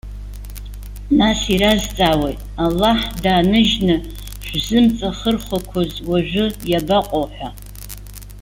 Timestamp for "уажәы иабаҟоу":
6.09-7.29